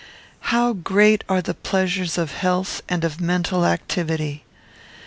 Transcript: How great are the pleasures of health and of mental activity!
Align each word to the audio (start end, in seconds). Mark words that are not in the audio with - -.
How 0.49 0.73
great 0.73 1.23
are 1.29 1.43
the 1.43 1.53
pleasures 1.53 2.17
of 2.17 2.31
health 2.31 2.81
and 2.89 3.03
of 3.03 3.21
mental 3.21 3.67
activity! 3.67 4.43